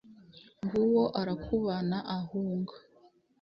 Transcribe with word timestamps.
ng'uwo 0.63 1.03
arakubana 1.19 1.97
ahunga 2.17 2.75